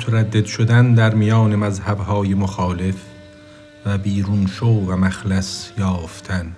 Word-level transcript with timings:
متردد 0.00 0.44
شدن 0.44 0.94
در 0.94 1.14
میان 1.14 1.56
مذهبهای 1.56 2.34
مخالف 2.34 2.94
و 3.86 3.98
بیرون 3.98 4.46
شو 4.46 4.66
و 4.66 4.96
مخلص 4.96 5.70
یافتن. 5.78 6.56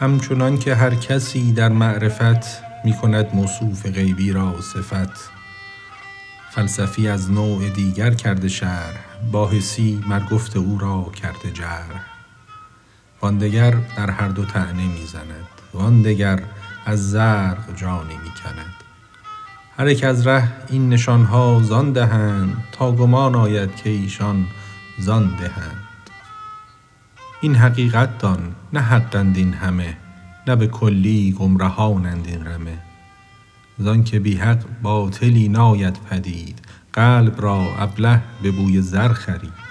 همچنان 0.00 0.58
که 0.58 0.74
هر 0.74 0.94
کسی 0.94 1.52
در 1.52 1.68
معرفت 1.68 2.62
می 2.84 2.92
کند 2.92 3.34
موصوف 3.34 3.86
غیبی 3.86 4.32
را 4.32 4.60
صفت. 4.60 5.30
فلسفی 6.50 7.08
از 7.08 7.30
نوع 7.30 7.68
دیگر 7.68 8.14
کرده 8.14 8.48
شرح 8.48 8.96
باحثی 9.32 10.00
مر 10.06 10.20
گفت 10.20 10.56
او 10.56 10.78
را 10.78 11.12
کرده 11.22 11.50
جرح. 11.50 12.04
وان 13.22 13.38
دگر 13.38 13.70
در 13.96 14.10
هر 14.10 14.28
دو 14.28 14.44
طعنه 14.44 14.86
می 14.86 15.06
زند 15.06 15.48
وان 15.74 16.02
دگر 16.02 16.42
از 16.86 17.10
زرق 17.10 17.76
جانی 17.76 18.16
می 18.16 18.30
کند 18.44 18.74
هر 19.76 19.88
یک 19.88 20.04
از 20.04 20.26
ره 20.26 20.48
این 20.68 20.88
نشان 20.88 21.24
ها 21.24 21.60
زان 21.62 21.92
دهند 21.92 22.64
تا 22.72 22.92
گمان 22.92 23.34
آید 23.34 23.76
که 23.76 23.90
ایشان 23.90 24.46
زان 24.98 25.36
دهند. 25.36 25.87
این 27.40 27.54
حقیقت 27.54 28.18
دان 28.18 28.54
نه 28.72 28.80
حقند 28.80 29.36
این 29.36 29.52
همه 29.52 29.96
نه 30.46 30.56
به 30.56 30.66
کلی 30.66 31.32
گمرهانند 31.32 32.26
این 32.26 32.46
رمه. 32.46 32.78
زانک 33.78 34.14
بی 34.14 34.36
حق 34.36 34.64
باطلی 34.82 35.48
ناید 35.48 35.98
پدید 36.10 36.60
قلب 36.92 37.40
را 37.40 37.66
ابله 37.78 38.22
به 38.42 38.50
بوی 38.50 38.82
زر 38.82 39.12
خرید. 39.12 39.68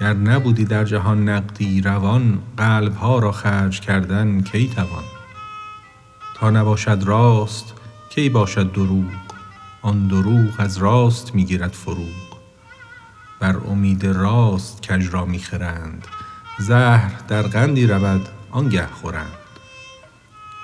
گر 0.00 0.12
نبودی 0.12 0.64
در 0.64 0.84
جهان 0.84 1.28
نقدی 1.28 1.80
روان 1.80 2.38
قلب 2.56 2.96
ها 2.96 3.18
را 3.18 3.32
خرج 3.32 3.80
کردن 3.80 4.40
کی 4.40 4.68
توان؟ 4.68 5.04
تا 6.36 6.50
نباشد 6.50 7.02
راست 7.04 7.74
کی 8.10 8.28
باشد 8.28 8.72
دروغ؟ 8.72 9.12
آن 9.82 10.08
دروغ 10.08 10.54
از 10.58 10.78
راست 10.78 11.34
می 11.34 11.44
گیرد 11.44 11.72
فروغ. 11.72 12.26
بر 13.40 13.56
امید 13.56 14.06
راست 14.06 14.82
کژ 14.82 15.08
را 15.08 15.24
می 15.24 15.38
خرند 15.38 16.06
زهر 16.58 17.12
در 17.28 17.42
قندی 17.42 17.86
رود 17.86 18.28
آنگه 18.50 18.86
خورند. 18.86 19.32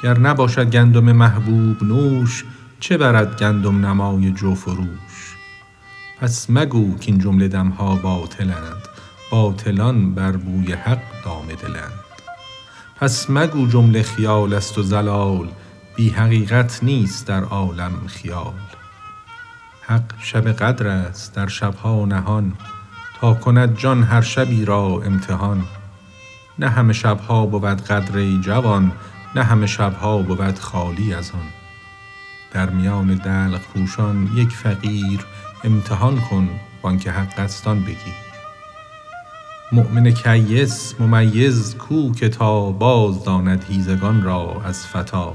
گر 0.02 0.18
نباشد 0.18 0.70
گندم 0.70 1.12
محبوب 1.12 1.82
نوش 1.82 2.44
چه 2.80 2.98
برد 2.98 3.38
گندم 3.38 3.86
نمای 3.86 4.30
جو 4.30 4.54
فروش 4.54 5.36
پس 6.20 6.46
مگو 6.50 6.96
کاین 6.98 7.18
جمله 7.18 7.48
دم 7.48 7.68
ها 7.68 7.96
باطلند 7.96 8.88
باطلان 9.30 10.14
بر 10.14 10.32
بوی 10.32 10.72
حق 10.72 11.22
دام 11.24 11.46
دلند. 11.46 11.92
پس 12.96 13.30
مگو 13.30 13.66
جمله 13.66 14.02
خیال 14.02 14.54
است 14.54 14.78
و 14.78 14.82
ضلال 14.82 15.48
بی 15.96 16.08
حقیقت 16.08 16.80
نیست 16.82 17.26
در 17.26 17.44
عالم 17.44 18.06
خیال. 18.06 18.52
حق 19.82 20.12
شب 20.18 20.52
قدر 20.52 20.86
است 20.88 21.34
در 21.34 21.46
شب 21.46 21.74
ها 21.74 22.04
نهان 22.04 22.52
تا 23.20 23.34
کند 23.34 23.76
جان 23.76 24.02
هر 24.02 24.20
شبی 24.20 24.64
را 24.64 25.02
امتحان. 25.04 25.64
نه 26.58 26.68
همه 26.68 26.92
شب 26.92 27.20
ها 27.20 27.46
بود 27.46 27.64
قدر 27.64 28.16
ای 28.16 28.40
جوان 28.40 28.92
نه 29.34 29.42
همه 29.42 29.66
شب 29.66 29.94
ها 29.94 30.18
بود 30.18 30.58
خالی 30.58 31.14
از 31.14 31.30
آن. 31.30 31.48
در 32.52 32.70
میان 32.70 33.14
دلق 33.14 33.60
پوشان 33.60 34.30
یک 34.34 34.48
فقیر 34.48 35.20
امتحان 35.64 36.20
کن 36.20 36.48
وانک 36.82 37.08
حق 37.08 37.38
است 37.38 37.66
آن 37.68 37.80
بگیر. 37.80 38.22
مؤمن 39.72 40.10
کیس 40.10 40.94
ممیز 41.00 41.74
کو 41.74 42.12
که 42.12 42.28
تا 42.28 42.70
باز 42.70 43.24
داند 43.24 43.64
هیزگان 43.68 44.22
را 44.22 44.62
از 44.64 44.86
فتی 44.86 45.32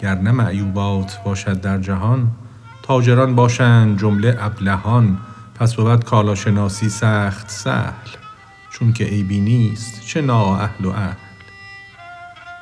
گر 0.00 0.14
نه 0.14 0.32
معیوبات 0.32 1.18
باشد 1.24 1.60
در 1.60 1.78
جهان 1.78 2.30
تاجران 2.82 3.34
باشند 3.34 3.98
جمله 3.98 4.36
ابلهان. 4.40 5.18
پس 5.54 5.74
بود 5.74 6.04
کالا 6.04 6.34
شناسی 6.34 6.88
سخت 6.88 7.50
سهل. 7.50 8.27
چونک 8.70 9.02
عیبی 9.02 9.40
نیست 9.40 10.06
چه 10.06 10.20
نااهل 10.20 10.84
و 10.84 10.88
اهل. 10.88 11.14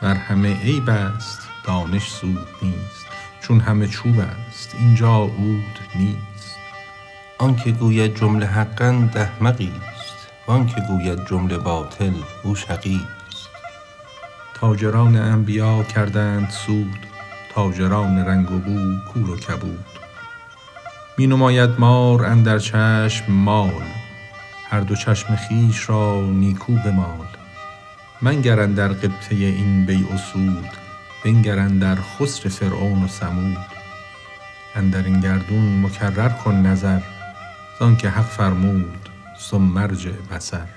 ور 0.02 0.14
همه 0.14 0.60
عیب 0.62 0.90
است 0.90 1.40
دانش 1.64 2.10
سود 2.10 2.48
نیست. 2.62 3.06
چون 3.40 3.60
همه 3.60 3.86
چوب 3.86 4.18
است 4.18 4.74
اینجا 4.78 5.16
عود 5.16 5.78
نیست. 5.94 6.56
آنک 7.38 7.68
گوید 7.68 8.16
جمله 8.16 8.46
حقند 8.46 9.18
احمقیست 9.18 10.06
وانک 10.48 10.78
گوید 10.88 11.26
جمله 11.26 11.58
باطل 11.58 12.12
او 12.42 12.54
شقیست 12.54 13.48
تاجران 14.54 15.16
انبیا 15.16 15.82
کردند 15.82 16.50
سود 16.50 16.98
تاجران 17.54 18.18
رنگ 18.18 18.52
و 18.52 18.58
بو 18.58 18.96
کور 19.12 19.30
و 19.30 19.36
کبود. 19.36 19.84
می 21.18 21.26
نماید 21.26 21.70
مار 21.78 22.24
اندر 22.24 22.58
چشم 22.58 23.32
مال 23.32 23.82
هر 24.70 24.80
دو 24.80 24.94
چشم 24.94 25.36
خویش 25.36 25.88
را 25.88 26.20
نیکو 26.20 26.72
بمال. 26.72 27.26
منگر 28.22 28.60
اندر 28.60 28.88
غبطه 28.88 29.34
این 29.34 29.86
بیع 29.86 30.14
و 30.14 30.16
سود 30.16 30.68
بنگر 31.24 31.58
اندر 31.58 31.94
خسر 31.94 32.48
فرعون 32.48 33.04
و 33.04 33.08
ثمود. 33.08 33.66
اندر 34.74 35.02
این 35.02 35.20
گردون 35.20 35.82
مکرر 35.82 36.28
کن 36.28 36.54
نظر 36.54 37.00
زانک 37.78 38.04
حق 38.04 38.26
فرمود 38.26 39.08
ثم 39.50 39.76
ارجع 39.76 40.10
بصر. 40.10 40.75